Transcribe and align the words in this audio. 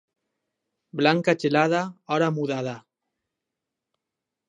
Blanca 1.01 1.35
gelada, 1.45 1.83
hora 2.17 2.33
mudada. 2.39 2.75